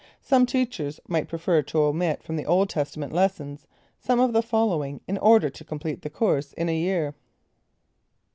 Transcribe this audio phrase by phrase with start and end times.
[0.23, 3.67] Some teachers might prefer to omit from the Old Testament lessons,
[3.99, 7.13] some of the following in order to complete the course in a year.